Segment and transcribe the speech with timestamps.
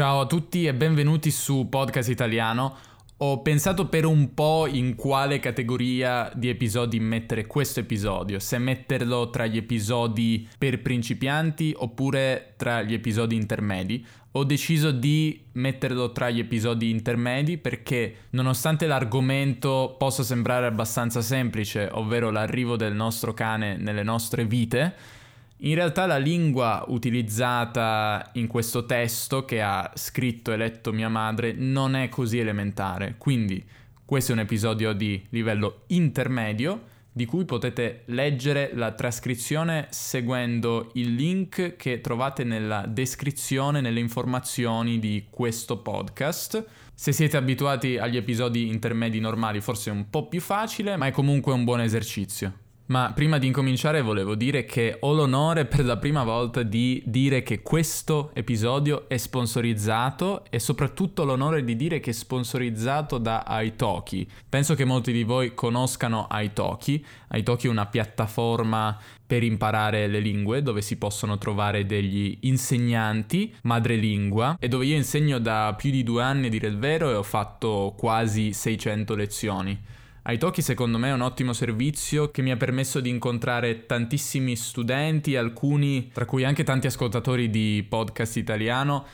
[0.00, 2.74] Ciao a tutti e benvenuti su Podcast Italiano.
[3.18, 9.28] Ho pensato per un po' in quale categoria di episodi mettere questo episodio, se metterlo
[9.28, 14.02] tra gli episodi per principianti oppure tra gli episodi intermedi.
[14.32, 21.90] Ho deciso di metterlo tra gli episodi intermedi perché nonostante l'argomento possa sembrare abbastanza semplice,
[21.92, 25.18] ovvero l'arrivo del nostro cane nelle nostre vite,
[25.62, 31.52] in realtà la lingua utilizzata in questo testo che ha scritto e letto mia madre
[31.52, 33.62] non è così elementare, quindi
[34.04, 41.14] questo è un episodio di livello intermedio di cui potete leggere la trascrizione seguendo il
[41.14, 46.64] link che trovate nella descrizione, nelle informazioni di questo podcast.
[46.94, 51.10] Se siete abituati agli episodi intermedi normali forse è un po' più facile, ma è
[51.10, 52.59] comunque un buon esercizio.
[52.90, 57.44] Ma prima di incominciare volevo dire che ho l'onore per la prima volta di dire
[57.44, 64.28] che questo episodio è sponsorizzato e soprattutto l'onore di dire che è sponsorizzato da Italki.
[64.48, 67.04] Penso che molti di voi conoscano Italki.
[67.30, 74.56] Italki è una piattaforma per imparare le lingue dove si possono trovare degli insegnanti madrelingua
[74.58, 77.22] e dove io insegno da più di due anni a dire il vero e ho
[77.22, 79.98] fatto quasi 600 lezioni.
[80.28, 85.34] Italki secondo me è un ottimo servizio che mi ha permesso di incontrare tantissimi studenti,
[85.34, 89.04] alcuni tra cui anche tanti ascoltatori di podcast italiano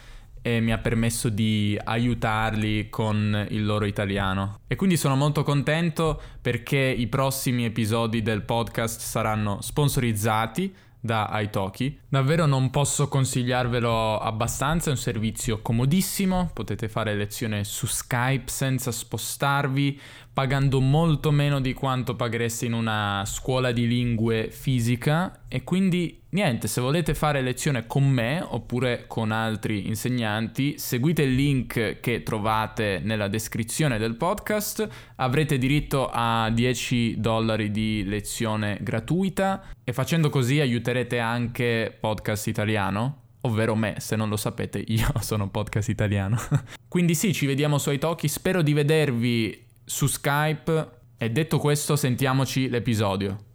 [0.43, 4.61] e mi ha permesso di aiutarli con il loro italiano.
[4.69, 10.73] E quindi sono molto contento perché i prossimi episodi del podcast saranno sponsorizzati
[11.07, 11.99] da Italki.
[12.07, 18.93] Davvero non posso consigliarvelo abbastanza, è un servizio comodissimo, potete fare lezione su Skype senza
[18.93, 19.99] spostarvi,
[20.35, 26.67] pagando molto meno di quanto paghereste in una scuola di lingue fisica e quindi niente,
[26.67, 33.01] se volete fare lezione con me oppure con altri insegnanti, seguite il link che trovate
[33.03, 40.61] nella descrizione del podcast, avrete diritto a 10 dollari di lezione gratuita e facendo così
[40.61, 46.37] aiuterete anche Podcast Italiano ovvero me, se non lo sapete, io sono podcast italiano.
[46.89, 52.69] Quindi sì, ci vediamo sui tocchi, spero di vedervi su Skype e detto questo sentiamoci
[52.69, 53.46] l'episodio.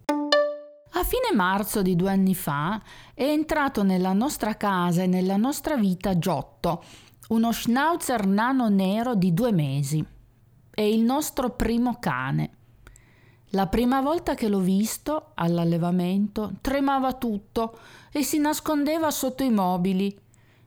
[1.02, 2.80] A fine marzo di due anni fa
[3.12, 6.84] è entrato nella nostra casa e nella nostra vita Giotto,
[7.30, 10.06] uno schnauzer nano nero di due mesi.
[10.70, 12.50] È il nostro primo cane.
[13.48, 17.80] La prima volta che l'ho visto all'allevamento tremava tutto
[18.12, 20.16] e si nascondeva sotto i mobili.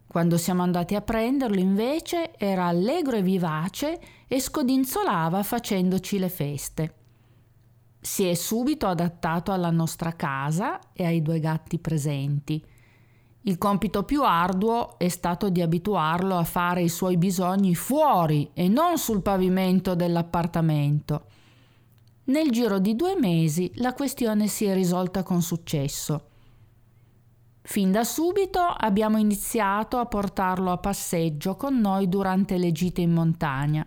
[0.06, 6.96] Quando siamo andati a prenderlo invece era allegro e vivace e scodinzolava facendoci le feste.
[8.06, 12.64] Si è subito adattato alla nostra casa e ai due gatti presenti.
[13.42, 18.68] Il compito più arduo è stato di abituarlo a fare i suoi bisogni fuori e
[18.68, 21.26] non sul pavimento dell'appartamento.
[22.26, 26.28] Nel giro di due mesi la questione si è risolta con successo.
[27.64, 33.14] Fin da subito abbiamo iniziato a portarlo a passeggio con noi durante le gite in
[33.14, 33.84] montagna.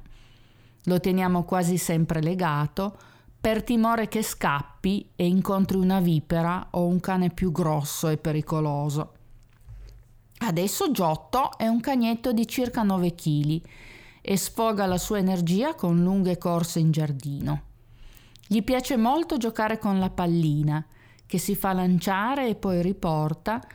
[0.86, 2.98] Lo teniamo quasi sempre legato
[3.48, 9.14] per timore che scappi e incontri una vipera o un cane più grosso e pericoloso.
[10.40, 13.62] Adesso Giotto è un cagnetto di circa 9 kg
[14.20, 17.62] e sfoga la sua energia con lunghe corse in giardino.
[18.46, 20.84] Gli piace molto giocare con la pallina,
[21.24, 23.66] che si fa lanciare e poi riporta,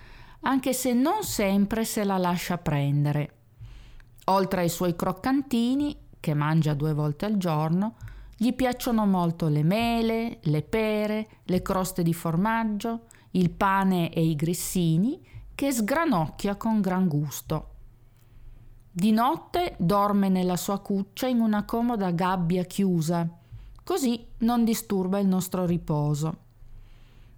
[0.41, 3.37] anche se non sempre se la lascia prendere.
[4.25, 7.95] Oltre ai suoi croccantini, che mangia due volte al giorno,
[8.43, 14.35] gli piacciono molto le mele, le pere, le croste di formaggio, il pane e i
[14.35, 17.69] grissini che sgranocchia con gran gusto.
[18.91, 23.25] Di notte dorme nella sua cuccia in una comoda gabbia chiusa,
[23.81, 26.37] così non disturba il nostro riposo.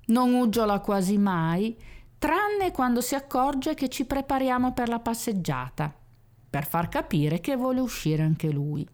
[0.07, 1.77] Non uggiola quasi mai,
[2.17, 5.93] tranne quando si accorge che ci prepariamo per la passeggiata
[6.49, 8.87] per far capire che vuole uscire anche lui.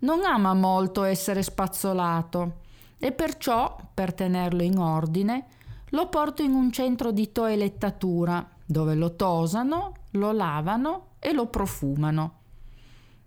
[0.00, 2.60] Non ama molto essere spazzolato
[2.98, 5.46] e perciò, per tenerlo in ordine,
[5.90, 12.34] lo porto in un centro di toelettatura dove lo tosano, lo lavano e lo profumano.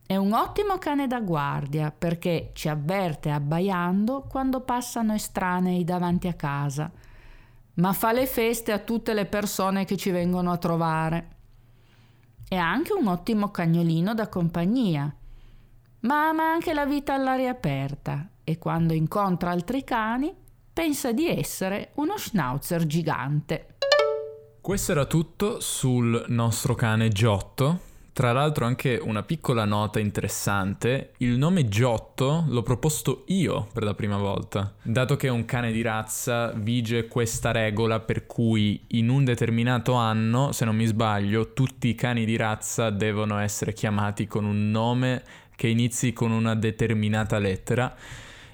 [0.05, 6.33] È un ottimo cane da guardia perché ci avverte abbaiando quando passano estranei davanti a
[6.33, 6.91] casa,
[7.75, 11.27] ma fa le feste a tutte le persone che ci vengono a trovare.
[12.47, 15.13] È anche un ottimo cagnolino da compagnia,
[16.01, 20.33] ma ama anche la vita all'aria aperta e quando incontra altri cani
[20.73, 23.75] pensa di essere uno schnauzer gigante.
[24.61, 31.37] Questo era tutto sul nostro cane Giotto, Tra l'altro anche una piccola nota interessante, il
[31.37, 35.81] nome Giotto l'ho proposto io per la prima volta, dato che è un cane di
[35.81, 41.87] razza vige questa regola per cui in un determinato anno, se non mi sbaglio, tutti
[41.87, 45.23] i cani di razza devono essere chiamati con un nome
[45.61, 47.95] che inizi con una determinata lettera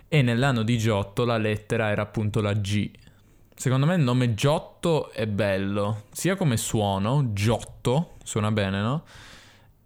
[0.10, 2.92] e nell'anno di Giotto la lettera era appunto la G.
[3.56, 9.06] Secondo me il nome Giotto è bello, sia come suono, Giotto, suona bene, no?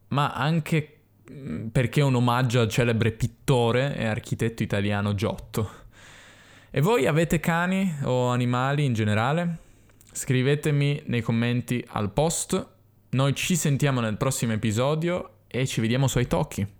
[0.08, 1.02] ma anche
[1.32, 5.70] mm, perché è un omaggio al celebre pittore e architetto italiano Giotto.
[6.72, 9.58] E voi avete cani o animali in generale?
[10.12, 12.68] Scrivetemi nei commenti al post.
[13.12, 16.80] Noi ci sentiamo nel prossimo episodio e ci vediamo sui tocchi.